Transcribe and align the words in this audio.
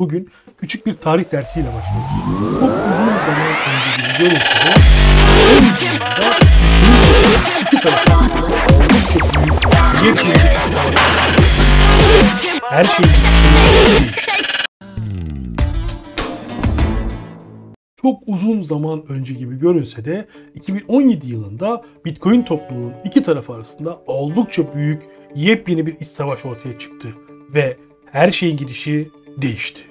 Bugün 0.00 0.30
küçük 0.58 0.86
bir 0.86 0.94
tarih 0.94 1.32
dersiyle 1.32 1.66
başlıyoruz. 1.66 2.10
Çok 2.60 2.70
uzun 2.70 3.16
zaman 3.26 3.52
önce 3.70 3.90
bir 3.98 4.18
görüntüde 4.18 4.70
iki 7.62 7.82
taraftan 7.82 8.24
oldukça 8.24 9.20
büyük 9.40 9.62
yepyeni 10.04 10.34
bir 10.34 10.50
her 12.70 12.84
şey. 12.84 13.06
Çok 18.02 18.22
uzun 18.26 18.62
zaman 18.62 19.04
önce 19.08 19.34
gibi 19.34 19.58
görünse 19.58 20.04
de 20.04 20.28
2017 20.54 21.28
yılında 21.28 21.82
Bitcoin 22.04 22.42
topluluğunun 22.42 22.94
iki 23.04 23.22
tarafı 23.22 23.52
arasında 23.52 24.00
oldukça 24.06 24.74
büyük 24.74 25.02
yepyeni 25.34 25.86
bir 25.86 26.00
iç 26.00 26.08
savaş 26.08 26.46
ortaya 26.46 26.78
çıktı 26.78 27.08
ve 27.54 27.76
her 28.12 28.30
şeyin 28.30 28.56
gidişi 28.56 29.10
değişti. 29.36 29.89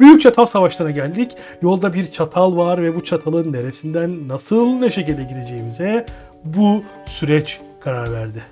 Büyük 0.00 0.22
çatal 0.22 0.46
savaşlarına 0.46 0.92
geldik. 0.92 1.32
Yolda 1.62 1.94
bir 1.94 2.12
çatal 2.12 2.56
var 2.56 2.82
ve 2.82 2.94
bu 2.94 3.04
çatalın 3.04 3.52
neresinden 3.52 4.28
nasıl 4.28 4.66
ne 4.66 4.90
şekilde 4.90 5.22
gideceğimize 5.22 6.06
bu 6.44 6.82
süreç 7.06 7.60
karar 7.80 8.12
verdi. 8.12 8.42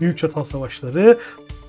Büyük 0.00 0.18
çatal 0.18 0.44
savaşları 0.44 1.18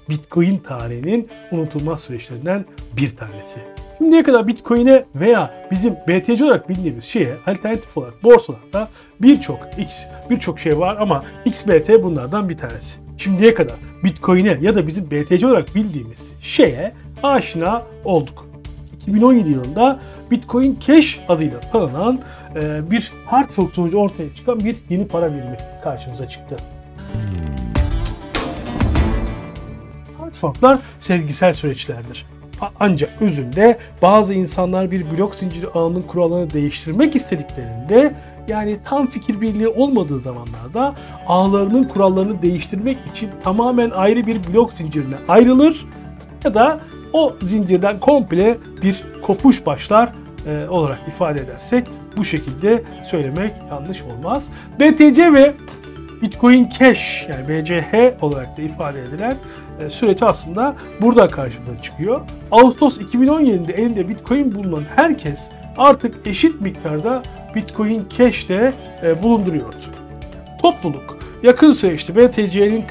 Bitcoin 0.09 0.57
tarihinin 0.57 1.27
unutulmaz 1.51 1.99
süreçlerinden 1.99 2.65
bir 2.97 3.15
tanesi. 3.15 3.59
Şimdiye 3.97 4.23
kadar 4.23 4.47
Bitcoin'e 4.47 5.05
veya 5.15 5.67
bizim 5.71 5.93
BTC 5.93 6.45
olarak 6.45 6.69
bildiğimiz 6.69 7.03
şeye 7.03 7.33
alternatif 7.47 7.97
olarak 7.97 8.23
borsalarda 8.23 8.89
birçok 9.21 9.59
X, 9.77 10.05
birçok 10.29 10.59
şey 10.59 10.79
var 10.79 10.97
ama 10.99 11.23
XBT 11.45 12.03
bunlardan 12.03 12.49
bir 12.49 12.57
tanesi. 12.57 13.06
Şimdiye 13.17 13.53
kadar 13.53 13.75
Bitcoin'e 14.03 14.57
ya 14.61 14.75
da 14.75 14.87
bizim 14.87 15.11
BTC 15.11 15.47
olarak 15.47 15.75
bildiğimiz 15.75 16.31
şeye 16.41 16.93
aşina 17.23 17.83
olduk. 18.03 18.47
2017 19.01 19.49
yılında 19.49 19.99
Bitcoin 20.31 20.77
Cash 20.87 21.19
adıyla 21.29 21.59
tanınan 21.59 22.19
e, 22.55 22.91
bir 22.91 23.11
hard 23.25 23.51
fork 23.51 23.75
sonucu 23.75 23.97
ortaya 23.97 24.35
çıkan 24.35 24.59
bir 24.59 24.75
yeni 24.89 25.07
para 25.07 25.33
birimi 25.33 25.57
karşımıza 25.83 26.29
çıktı. 26.29 26.57
Hard 30.17 30.33
forklar 30.33 30.79
sezgisel 30.99 31.53
süreçlerdir. 31.53 32.25
Ancak 32.79 33.21
özünde 33.21 33.77
bazı 34.01 34.33
insanlar 34.33 34.91
bir 34.91 35.11
blok 35.11 35.35
zinciri 35.35 35.67
ağının 35.67 36.01
kurallarını 36.01 36.53
değiştirmek 36.53 37.15
istediklerinde 37.15 38.13
yani 38.47 38.77
tam 38.85 39.07
fikir 39.07 39.41
birliği 39.41 39.67
olmadığı 39.67 40.19
zamanlarda 40.19 40.93
ağlarının 41.27 41.83
kurallarını 41.83 42.41
değiştirmek 42.41 42.97
için 43.11 43.29
tamamen 43.43 43.89
ayrı 43.89 44.27
bir 44.27 44.39
blok 44.53 44.73
zincirine 44.73 45.15
ayrılır 45.27 45.85
ya 46.45 46.53
da 46.53 46.79
o 47.13 47.35
zincirden 47.41 47.99
komple 47.99 48.57
bir 48.81 49.03
kopuş 49.21 49.65
başlar 49.65 50.13
e, 50.47 50.67
olarak 50.69 50.99
ifade 51.07 51.41
edersek 51.41 51.87
bu 52.17 52.25
şekilde 52.25 52.83
söylemek 53.03 53.53
yanlış 53.69 54.01
olmaz. 54.01 54.49
BTC 54.79 55.33
ve 55.33 55.53
Bitcoin 56.21 56.69
Cash 56.79 57.27
yani 57.29 57.47
BCH 57.47 58.23
olarak 58.23 58.57
da 58.57 58.61
ifade 58.61 59.03
edilen 59.03 59.35
e, 59.81 59.89
süreç 59.89 60.23
aslında 60.23 60.75
burada 61.01 61.27
karşımıza 61.27 61.77
çıkıyor. 61.81 62.21
Ağustos 62.51 62.99
2017'de 62.99 63.73
elinde 63.73 64.09
Bitcoin 64.09 64.55
bulunan 64.55 64.83
herkes 64.95 65.49
artık 65.77 66.27
eşit 66.27 66.61
miktarda 66.61 67.23
Bitcoin 67.55 68.05
Cash'te 68.17 68.73
e, 69.03 69.23
bulunduruyordu. 69.23 69.75
Topluluk 70.61 71.17
yakın 71.43 71.71
süreçte 71.71 72.15
BTC'nin 72.15 72.85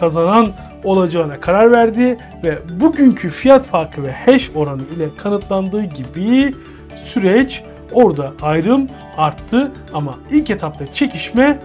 kazanan 0.00 0.48
olacağına 0.84 1.40
karar 1.40 1.72
verdi 1.72 2.18
ve 2.44 2.58
bugünkü 2.80 3.30
fiyat 3.30 3.68
farkı 3.68 4.02
ve 4.02 4.12
hash 4.12 4.50
oranı 4.54 4.82
ile 4.96 5.08
kanıtlandığı 5.16 5.84
gibi 5.84 6.54
süreç 7.04 7.62
orada 7.92 8.32
ayrım 8.42 8.86
arttı 9.16 9.72
ama 9.94 10.18
ilk 10.30 10.50
etapta 10.50 10.94
çekişme 10.94 11.58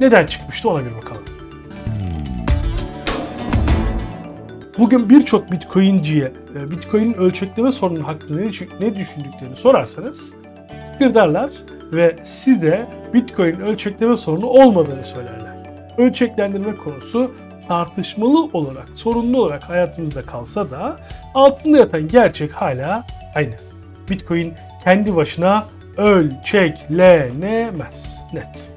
neden 0.00 0.26
çıkmıştı 0.26 0.70
ona 0.70 0.80
bir 0.84 0.96
bakalım. 0.96 1.15
Bugün 4.78 5.10
birçok 5.10 5.52
Bitcoin'ciye 5.52 6.32
e, 6.56 6.70
Bitcoin'in 6.70 7.14
ölçekleme 7.14 7.72
sorunu 7.72 8.06
hakkında 8.06 8.40
ne 8.80 8.94
düşündüklerini 8.94 9.56
sorarsanız 9.56 10.34
gırdarlar 10.98 11.50
ve 11.92 12.16
size 12.24 12.86
Bitcoin'in 13.14 13.60
ölçekleme 13.60 14.16
sorunu 14.16 14.46
olmadığını 14.46 15.04
söylerler. 15.04 15.56
Ölçeklendirme 15.98 16.76
konusu 16.76 17.34
tartışmalı 17.68 18.44
olarak, 18.52 18.88
sorunlu 18.94 19.42
olarak 19.42 19.68
hayatımızda 19.68 20.22
kalsa 20.22 20.70
da 20.70 20.96
altında 21.34 21.78
yatan 21.78 22.08
gerçek 22.08 22.52
hala 22.52 23.06
aynı. 23.34 23.54
Bitcoin 24.10 24.54
kendi 24.84 25.16
başına 25.16 25.64
ölçeklenemez. 25.96 28.18
Net. 28.32 28.70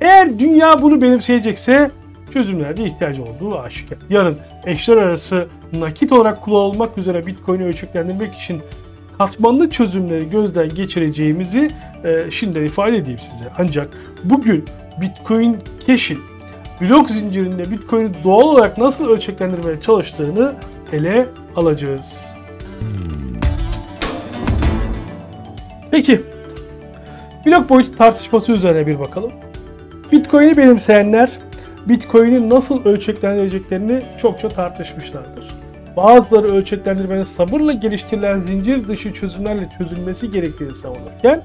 Eğer 0.00 0.38
dünya 0.38 0.82
bunu 0.82 1.00
benimseyecekse 1.00 1.90
çözümlerde 2.34 2.84
ihtiyacı 2.84 3.22
olduğu 3.22 3.58
aşikar. 3.58 3.98
Yarın 4.10 4.36
eşler 4.66 4.96
arası 4.96 5.48
nakit 5.72 6.12
olarak 6.12 6.42
kullanılmak 6.42 6.98
üzere 6.98 7.26
Bitcoin'i 7.26 7.64
ölçeklendirmek 7.64 8.34
için 8.34 8.62
katmanlı 9.18 9.70
çözümleri 9.70 10.30
gözden 10.30 10.68
geçireceğimizi 10.68 11.70
e, 12.04 12.30
şimdiden 12.30 12.64
ifade 12.64 12.96
edeyim 12.96 13.18
size. 13.18 13.44
Ancak 13.58 13.88
bugün 14.24 14.64
Bitcoin 15.00 15.58
Cash'in 15.86 16.18
blok 16.80 17.10
zincirinde 17.10 17.70
Bitcoin'i 17.70 18.10
doğal 18.24 18.42
olarak 18.42 18.78
nasıl 18.78 19.08
ölçeklendirmeye 19.08 19.80
çalıştığını 19.80 20.52
ele 20.92 21.26
alacağız. 21.56 22.26
Peki, 25.90 26.22
blok 27.46 27.68
boyutu 27.68 27.94
tartışması 27.94 28.52
üzerine 28.52 28.86
bir 28.86 28.98
bakalım. 28.98 29.32
Bitcoin'i 30.12 30.56
benimseyenler 30.56 31.30
Bitcoin'i 31.88 32.50
nasıl 32.50 32.84
ölçeklendireceklerini 32.84 34.02
çokça 34.18 34.48
tartışmışlardır. 34.48 35.48
Bazıları 35.96 36.46
ölçeklendirmenin 36.46 37.24
sabırla 37.24 37.72
geliştirilen 37.72 38.40
zincir 38.40 38.88
dışı 38.88 39.12
çözümlerle 39.12 39.68
çözülmesi 39.78 40.30
gerektiğini 40.30 40.74
savunurken 40.74 41.42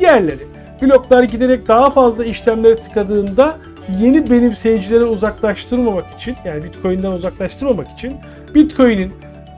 diğerleri 0.00 0.46
bloklar 0.82 1.22
giderek 1.22 1.68
daha 1.68 1.90
fazla 1.90 2.24
işlemlere 2.24 2.76
tıkadığında 2.76 3.58
yeni 4.00 4.30
benimseyicileri 4.30 5.04
uzaklaştırmamak 5.04 6.14
için 6.14 6.36
yani 6.44 6.64
Bitcoin'den 6.64 7.12
uzaklaştırmamak 7.12 7.90
için 7.90 8.16
Bitcoin'in 8.54 9.12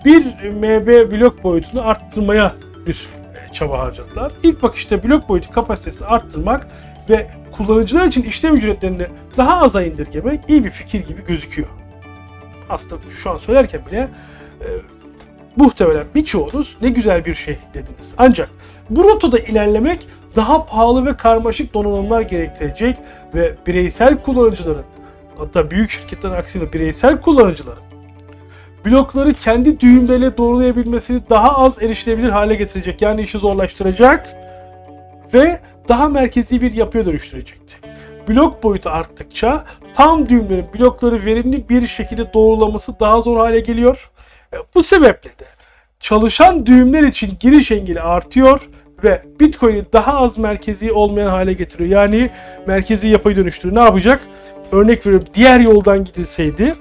bir 0.05 0.25
MB 0.51 1.13
blok 1.13 1.45
boyutunu 1.45 1.89
arttırmaya 1.89 2.55
bir 2.87 3.09
e, 3.35 3.53
çaba 3.53 3.79
harcadılar. 3.79 4.33
İlk 4.43 4.63
bakışta 4.63 5.03
blok 5.03 5.29
boyutu 5.29 5.51
kapasitesini 5.51 6.07
arttırmak 6.07 6.67
ve 7.09 7.31
kullanıcılar 7.53 8.07
için 8.07 8.23
işlem 8.23 8.57
ücretlerini 8.57 9.07
daha 9.37 9.63
aza 9.63 9.83
indirgemek 9.83 10.41
iyi 10.49 10.65
bir 10.65 10.71
fikir 10.71 11.07
gibi 11.07 11.25
gözüküyor. 11.25 11.69
Aslında 12.69 12.97
şu 13.11 13.31
an 13.31 13.39
söylerken 13.39 13.81
bile 13.87 14.09
e, 14.61 14.67
muhtemelen 15.57 16.07
birçoğunuz 16.15 16.77
ne 16.83 16.89
güzel 16.89 17.25
bir 17.25 17.35
şey 17.35 17.59
dediniz. 17.75 18.15
Ancak 18.19 18.51
bu 18.91 19.05
rotada 19.05 19.39
ilerlemek 19.39 20.09
daha 20.37 20.67
pahalı 20.67 21.07
ve 21.07 21.17
karmaşık 21.17 21.75
donanımlar 21.75 22.21
gerektirecek 22.21 22.99
ve 23.35 23.55
bireysel 23.67 24.23
kullanıcıların 24.23 24.85
hatta 25.39 25.71
büyük 25.71 25.91
şirketlerin 25.91 26.35
aksine 26.35 26.73
bireysel 26.73 27.21
kullanıcıların 27.21 27.83
blokları 28.87 29.35
kendi 29.35 29.81
düğümleriyle 29.81 30.37
doğrulayabilmesini 30.37 31.21
daha 31.31 31.57
az 31.57 31.83
erişilebilir 31.83 32.29
hale 32.29 32.55
getirecek. 32.55 33.03
Yani 33.03 33.23
işi 33.23 33.39
zorlaştıracak 33.39 34.29
ve 35.35 35.61
daha 35.89 36.09
merkezi 36.09 36.61
bir 36.61 36.73
yapıya 36.73 37.07
dönüştürecekti. 37.07 37.77
Blok 38.29 38.63
boyutu 38.63 38.91
arttıkça 38.91 39.65
tam 39.95 40.29
düğümlerin 40.29 40.67
blokları 40.75 41.25
verimli 41.25 41.69
bir 41.69 41.87
şekilde 41.87 42.33
doğrulaması 42.33 43.01
daha 43.01 43.21
zor 43.21 43.37
hale 43.37 43.61
geliyor. 43.61 44.11
E, 44.53 44.57
bu 44.75 44.83
sebeple 44.83 45.31
de 45.31 45.45
çalışan 46.01 46.67
düğümler 46.67 47.03
için 47.03 47.37
giriş 47.41 47.71
engeli 47.71 48.01
artıyor 48.01 48.69
ve 49.05 49.23
Bitcoin'i 49.41 49.85
daha 49.93 50.15
az 50.15 50.39
merkezi 50.39 50.93
olmayan 50.93 51.31
hale 51.31 51.53
getiriyor. 51.53 51.91
Yani 51.91 52.31
merkezi 52.67 53.09
yapıyı 53.09 53.37
dönüştürüyor. 53.37 53.81
Ne 53.81 53.85
yapacak? 53.85 54.21
Örnek 54.73 55.07
veriyorum 55.07 55.29
diğer 55.35 55.61
yoldan 55.61 56.05
gidilseydi 56.05 56.75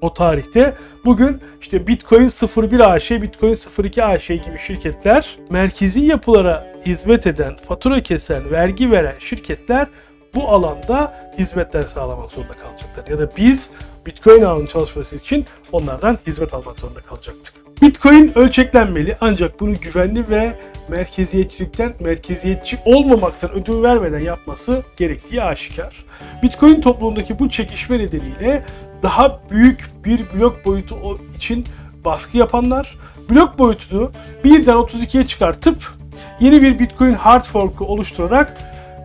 o 0.00 0.14
tarihte 0.14 0.74
bugün 1.04 1.40
işte 1.60 1.86
Bitcoin 1.86 2.28
01 2.28 2.92
AŞ, 2.94 3.10
Bitcoin 3.10 3.56
02 3.84 4.04
AŞ 4.04 4.28
gibi 4.28 4.58
şirketler 4.66 5.38
merkezi 5.50 6.00
yapılara 6.00 6.67
hizmet 6.86 7.26
eden, 7.26 7.56
fatura 7.56 8.02
kesen, 8.02 8.50
vergi 8.50 8.90
veren 8.90 9.14
şirketler 9.18 9.86
bu 10.34 10.48
alanda 10.48 11.14
hizmetler 11.38 11.82
sağlamak 11.82 12.30
zorunda 12.30 12.52
kalacaklar. 12.52 13.06
Ya 13.10 13.18
da 13.18 13.28
biz 13.36 13.70
Bitcoin 14.06 14.42
ağının 14.42 14.66
çalışması 14.66 15.16
için 15.16 15.46
onlardan 15.72 16.18
hizmet 16.26 16.54
almak 16.54 16.78
zorunda 16.78 17.00
kalacaktık. 17.00 17.54
Bitcoin 17.82 18.38
ölçeklenmeli 18.38 19.16
ancak 19.20 19.60
bunu 19.60 19.74
güvenli 19.74 20.30
ve 20.30 20.56
merkeziyetçilikten, 20.88 21.92
merkeziyetçi 22.00 22.78
olmamaktan 22.84 23.52
ödün 23.52 23.82
vermeden 23.82 24.20
yapması 24.20 24.82
gerektiği 24.96 25.42
aşikar. 25.42 26.04
Bitcoin 26.42 26.80
toplumundaki 26.80 27.38
bu 27.38 27.48
çekişme 27.48 27.98
nedeniyle 27.98 28.64
daha 29.02 29.40
büyük 29.50 29.90
bir 30.04 30.20
blok 30.34 30.64
boyutu 30.64 31.18
için 31.36 31.64
baskı 32.04 32.38
yapanlar 32.38 32.98
blok 33.30 33.58
boyutunu 33.58 34.10
1'den 34.44 34.76
32'ye 34.76 35.26
çıkartıp 35.26 35.97
yeni 36.40 36.62
bir 36.62 36.78
Bitcoin 36.78 37.14
hard 37.14 37.44
fork'u 37.44 37.84
oluşturarak 37.84 38.56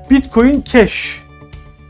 Bitcoin 0.10 0.64
Cash 0.72 1.24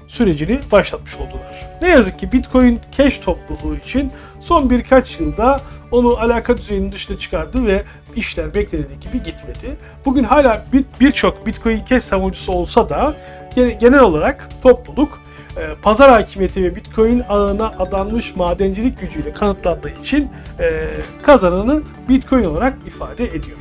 sürecini 0.07 0.59
başlatmış 0.71 1.15
oldular. 1.15 1.65
Ne 1.81 1.89
yazık 1.89 2.19
ki 2.19 2.31
Bitcoin 2.31 2.79
Cash 2.97 3.17
topluluğu 3.17 3.75
için 3.75 4.11
son 4.41 4.69
birkaç 4.69 5.19
yılda 5.19 5.61
onu 5.91 6.17
alaka 6.17 6.57
düzeyinin 6.57 6.91
dışına 6.91 7.17
çıkardı 7.17 7.65
ve 7.65 7.83
işler 8.15 8.53
beklediği 8.53 8.99
gibi 8.99 9.23
gitmedi. 9.23 9.77
Bugün 10.05 10.23
hala 10.23 10.65
birçok 10.99 11.47
Bitcoin 11.47 11.85
Cash 11.89 12.03
savunucusu 12.03 12.51
olsa 12.51 12.89
da 12.89 13.13
genel 13.55 14.01
olarak 14.01 14.49
topluluk 14.63 15.19
e, 15.57 15.61
pazar 15.81 16.11
hakimiyeti 16.11 16.63
ve 16.63 16.75
Bitcoin 16.75 17.23
ağına 17.29 17.67
adanmış 17.67 18.35
madencilik 18.35 18.99
gücüyle 18.99 19.33
kanıtlandığı 19.33 19.89
için 19.89 20.29
e, 20.59 20.87
kazananı 21.23 21.81
Bitcoin 22.09 22.43
olarak 22.43 22.73
ifade 22.87 23.25
ediyor. 23.25 23.57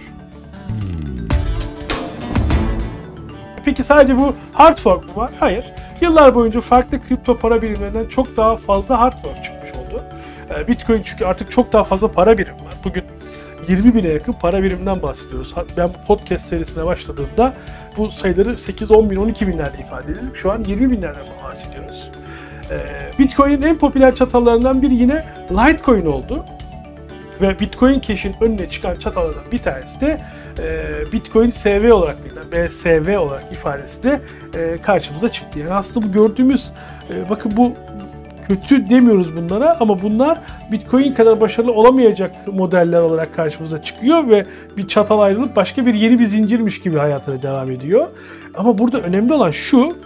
Peki 3.64 3.84
sadece 3.84 4.18
bu 4.18 4.34
hard 4.52 4.78
fork 4.78 5.04
mu 5.04 5.22
var? 5.22 5.30
Hayır. 5.40 5.64
Yıllar 6.00 6.34
boyunca 6.34 6.60
farklı 6.60 7.02
kripto 7.02 7.38
para 7.38 7.62
birimlerinden 7.62 8.06
çok 8.06 8.36
daha 8.36 8.56
fazla 8.56 9.00
hard 9.00 9.22
fork 9.22 9.44
çıkmış 9.44 9.70
oldu. 9.72 10.04
E, 10.58 10.68
Bitcoin 10.68 11.02
çünkü 11.04 11.24
artık 11.24 11.50
çok 11.50 11.72
daha 11.72 11.84
fazla 11.84 12.12
para 12.12 12.38
birimi 12.38 12.64
var. 12.64 12.74
Bugün 12.84 13.04
20 13.68 13.94
bine 13.94 14.08
yakın 14.08 14.32
para 14.32 14.62
birimden 14.62 15.02
bahsediyoruz. 15.02 15.54
Ben 15.76 15.88
bu 15.88 16.06
podcast 16.06 16.46
serisine 16.46 16.86
başladığımda 16.86 17.54
bu 17.96 18.10
sayıları 18.10 18.56
8, 18.56 18.90
10 18.90 19.10
bin, 19.10 19.16
12 19.16 19.48
binlerde 19.48 19.78
ifade 19.78 20.12
ediyorduk. 20.12 20.36
Şu 20.36 20.52
an 20.52 20.64
20 20.64 20.90
binlerden 20.90 21.22
bahsediyoruz. 21.44 22.10
Ee, 22.70 23.10
Bitcoin'in 23.18 23.62
en 23.62 23.78
popüler 23.78 24.14
çatallarından 24.14 24.82
biri 24.82 24.94
yine 24.94 25.24
Litecoin 25.50 26.06
oldu. 26.06 26.44
Ve 27.42 27.58
Bitcoin 27.60 28.00
Cash'in 28.00 28.34
önüne 28.40 28.68
çıkan 28.68 28.96
çatallardan 28.96 29.52
bir 29.52 29.58
tanesi 29.58 30.00
de 30.00 30.20
e, 30.58 31.12
Bitcoin 31.12 31.50
SV 31.50 31.92
olarak 31.92 32.16
bilinen 32.24 32.52
BSV 32.52 33.18
olarak 33.18 33.52
ifadesi 33.52 34.02
de 34.02 34.20
e, 34.54 34.78
karşımıza 34.82 35.28
çıktı. 35.28 35.58
Yani 35.58 35.72
aslında 35.72 36.06
bu 36.06 36.12
gördüğümüz 36.12 36.72
e, 37.10 37.30
bakın 37.30 37.52
bu 37.56 37.72
kötü 38.48 38.90
demiyoruz 38.90 39.36
bunlara 39.36 39.76
ama 39.80 40.02
bunlar 40.02 40.40
Bitcoin 40.72 41.14
kadar 41.14 41.40
başarılı 41.40 41.72
olamayacak 41.72 42.48
modeller 42.48 43.00
olarak 43.00 43.36
karşımıza 43.36 43.82
çıkıyor 43.82 44.28
ve 44.28 44.46
bir 44.76 44.88
çatal 44.88 45.20
ayrılıp 45.20 45.56
başka 45.56 45.86
bir 45.86 45.94
yeni 45.94 46.18
bir 46.18 46.26
zincirmiş 46.26 46.80
gibi 46.80 46.98
hayatına 46.98 47.42
devam 47.42 47.70
ediyor. 47.70 48.06
Ama 48.54 48.78
burada 48.78 49.00
önemli 49.00 49.32
olan 49.32 49.50
şu 49.50 49.96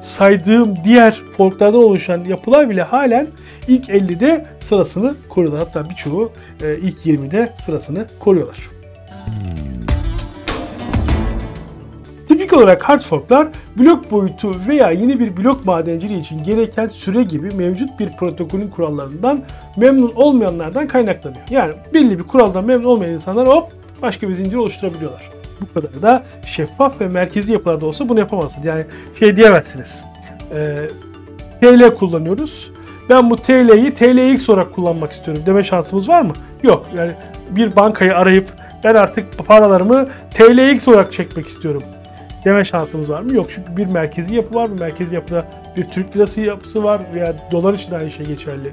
saydığım 0.00 0.76
diğer 0.84 1.22
forklardan 1.36 1.82
oluşan 1.82 2.24
yapılar 2.24 2.70
bile 2.70 2.82
halen 2.82 3.26
ilk 3.68 3.88
50'de 3.88 4.46
sırasını 4.60 5.14
koruyorlar. 5.28 5.64
Hatta 5.64 5.90
birçoğu 5.90 6.32
e, 6.62 6.76
ilk 6.76 7.06
20'de 7.06 7.54
sırasını 7.64 8.06
koruyorlar. 8.18 8.58
Tipik 12.28 12.52
olarak 12.52 12.82
hard 12.82 13.00
forklar 13.00 13.48
blok 13.76 14.10
boyutu 14.10 14.56
veya 14.68 14.90
yeni 14.90 15.20
bir 15.20 15.36
blok 15.36 15.66
madenciliği 15.66 16.20
için 16.20 16.44
gereken 16.44 16.88
süre 16.88 17.22
gibi 17.22 17.50
mevcut 17.54 18.00
bir 18.00 18.10
protokolün 18.10 18.68
kurallarından 18.68 19.42
memnun 19.76 20.12
olmayanlardan 20.16 20.88
kaynaklanıyor. 20.88 21.42
Yani 21.50 21.74
belli 21.94 22.18
bir 22.18 22.24
kuraldan 22.24 22.64
memnun 22.64 22.84
olmayan 22.84 23.12
insanlar 23.12 23.48
hop 23.48 23.72
başka 24.02 24.28
bir 24.28 24.34
zincir 24.34 24.56
oluşturabiliyorlar. 24.56 25.39
Bu 25.60 25.80
kadar 25.80 26.02
da 26.02 26.22
şeffaf 26.46 27.00
ve 27.00 27.08
merkezi 27.08 27.52
yapılarda 27.52 27.86
olsa 27.86 28.08
bunu 28.08 28.18
yapamazsınız. 28.18 28.66
Yani 28.66 28.84
şey 29.18 29.36
diyemezsiniz. 29.36 30.04
E, 30.54 30.88
TL 31.60 31.94
kullanıyoruz. 31.94 32.70
Ben 33.08 33.30
bu 33.30 33.36
TL'yi 33.36 33.94
TLX 33.94 34.48
olarak 34.48 34.74
kullanmak 34.74 35.12
istiyorum 35.12 35.42
deme 35.46 35.62
şansımız 35.62 36.08
var 36.08 36.22
mı? 36.22 36.32
Yok. 36.62 36.86
Yani 36.96 37.12
bir 37.50 37.76
bankayı 37.76 38.16
arayıp 38.16 38.48
ben 38.84 38.94
artık 38.94 39.46
paralarımı 39.46 40.08
TLX 40.34 40.88
olarak 40.88 41.12
çekmek 41.12 41.46
istiyorum 41.46 41.82
deme 42.44 42.64
şansımız 42.64 43.10
var 43.10 43.22
mı? 43.22 43.34
Yok 43.34 43.46
çünkü 43.54 43.76
bir 43.76 43.86
merkezi 43.86 44.34
yapı 44.34 44.54
var. 44.54 44.70
Bu 44.70 44.74
merkezi 44.74 45.14
yapıda 45.14 45.44
bir 45.76 45.84
Türk 45.84 46.16
lirası 46.16 46.40
yapısı 46.40 46.84
var 46.84 47.00
veya 47.14 47.34
dolar 47.52 47.74
için 47.74 47.90
de 47.90 47.96
aynı 47.96 48.10
şey 48.10 48.26
geçerli. 48.26 48.72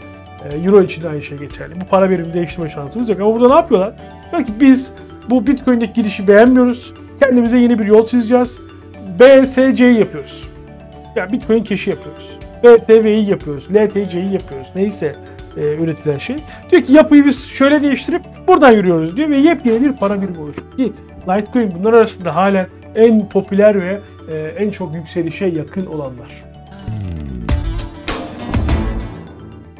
E, 0.52 0.58
Euro 0.58 0.82
için 0.82 1.04
de 1.04 1.10
aynı 1.10 1.22
şey 1.22 1.38
geçerli. 1.38 1.82
Bu 1.82 1.86
para 1.86 2.10
birimi 2.10 2.34
değiştirme 2.34 2.70
şansımız 2.70 3.10
yok. 3.10 3.20
Ama 3.20 3.34
burada 3.34 3.48
ne 3.48 3.56
yapıyorlar? 3.56 3.94
Belki 4.34 4.52
biz 4.60 4.94
bu 5.30 5.48
Bitcoin'deki 5.48 5.94
girişi 5.94 6.28
beğenmiyoruz. 6.28 6.94
Kendimize 7.20 7.58
yeni 7.58 7.80
bir 7.80 7.86
yol 7.86 8.08
çizeceğiz. 8.08 8.62
BSC'yi 9.20 10.00
yapıyoruz. 10.00 10.48
Yani 11.16 11.32
Bitcoin 11.32 11.64
Cash'i 11.64 11.90
yapıyoruz. 11.90 12.38
BTV'yi 12.64 13.30
yapıyoruz. 13.30 13.68
LTC'yi 13.72 14.34
yapıyoruz. 14.34 14.68
Neyse 14.76 15.16
e, 15.58 15.62
üretilen 15.62 16.18
şey. 16.18 16.36
Diyor 16.72 16.84
ki 16.84 16.94
yapıyı 16.94 17.26
biz 17.26 17.48
şöyle 17.50 17.82
değiştirip 17.82 18.22
buradan 18.48 18.72
yürüyoruz 18.72 19.18
diyor 19.18 19.30
ve 19.30 19.38
yepyeni 19.38 19.82
bir 19.82 19.94
para 19.94 20.22
birimi 20.22 20.40
oluşuyor. 20.40 20.68
Ki 20.78 20.94
Litecoin 21.30 21.74
bunlar 21.80 21.94
arasında 21.94 22.36
halen 22.36 22.68
en 22.96 23.30
popüler 23.30 23.82
ve 23.82 24.00
e, 24.32 24.38
en 24.38 24.70
çok 24.70 24.96
yükselişe 24.96 25.46
yakın 25.46 25.86
olanlar. 25.86 26.47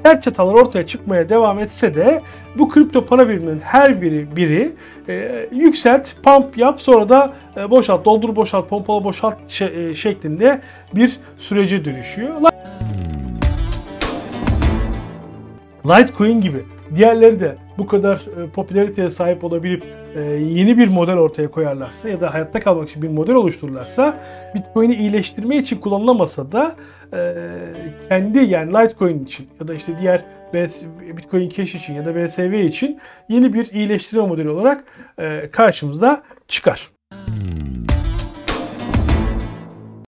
Her 0.08 0.22
çatallar 0.22 0.54
ortaya 0.54 0.88
çıkmaya 0.88 1.30
devam 1.30 1.60
etse 1.60 1.96
de 1.96 2.22
bu 2.58 2.70
kripto 2.70 3.06
para 3.06 3.30
biriminin 3.30 3.60
her 3.60 4.02
biri 4.02 4.36
biri 4.36 4.76
e, 5.10 5.50
yükselt, 5.52 6.16
pump 6.24 6.58
yap 6.58 6.82
sonra 6.82 7.10
da 7.10 7.34
e, 7.58 7.70
boşalt, 7.72 8.06
doldur 8.06 8.36
boşalt, 8.36 8.70
pompala 8.70 9.04
boşalt 9.04 9.50
şey, 9.50 9.90
e, 9.90 9.96
şeklinde 9.96 10.62
bir 10.96 11.20
sürece 11.38 11.86
dönüşüyor. 11.86 12.42
Litecoin 15.86 16.42
gibi 16.42 16.64
diğerleri 16.96 17.40
de 17.40 17.56
bu 17.78 17.88
kadar 17.88 18.16
e, 18.16 18.50
popülariteye 18.50 19.10
sahip 19.10 19.44
olabilip 19.44 19.84
e, 20.16 20.22
yeni 20.32 20.78
bir 20.78 20.88
model 20.88 21.18
ortaya 21.18 21.52
koyarlarsa 21.52 22.10
ya 22.10 22.22
da 22.22 22.34
hayatta 22.34 22.60
kalmak 22.60 22.90
için 22.90 23.02
bir 23.02 23.10
model 23.10 23.36
oluştururlarsa 23.36 24.18
Bitcoin'i 24.56 24.96
iyileştirme 24.96 25.58
için 25.58 25.80
kullanılamasa 25.80 26.52
da 26.52 26.76
kendi 28.10 28.40
yani 28.40 28.74
Litecoin 28.74 29.26
için 29.26 29.50
ya 29.60 29.68
da 29.68 29.74
işte 29.74 29.98
diğer 29.98 30.24
Bitcoin 31.18 31.50
Cash 31.50 31.76
için 31.76 31.94
ya 31.94 32.06
da 32.06 32.16
BSV 32.16 32.54
için 32.54 33.00
yeni 33.30 33.54
bir 33.54 33.72
iyileştirme 33.72 34.28
modeli 34.28 34.50
olarak 34.50 34.84
e, 35.18 35.52
karşımıza 35.52 36.24
çıkar. 36.48 36.92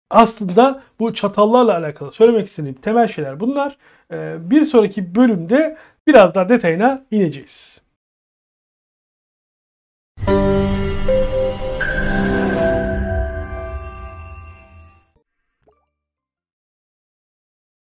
Aslında 0.09 0.81
bu 0.99 1.13
çatallarla 1.13 1.77
alakalı 1.77 2.11
söylemek 2.11 2.47
istediğim 2.47 2.75
temel 2.75 3.07
şeyler 3.07 3.39
bunlar. 3.39 3.77
E, 4.11 4.35
bir 4.51 4.65
sonraki 4.65 5.15
bölümde 5.15 5.77
biraz 6.07 6.35
daha 6.35 6.49
detayına 6.49 7.05
ineceğiz. 7.11 7.86